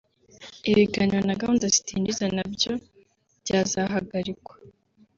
ibiganiro 0.71 1.21
na 1.27 1.39
gahunda 1.41 1.65
zitinjiza 1.73 2.25
nabyo 2.35 2.71
byazahagarikwa 3.41 4.53